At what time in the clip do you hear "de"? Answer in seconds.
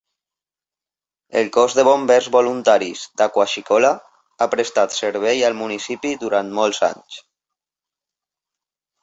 1.79-1.83